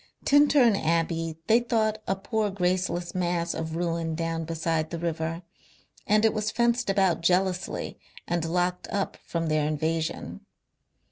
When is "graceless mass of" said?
2.49-3.75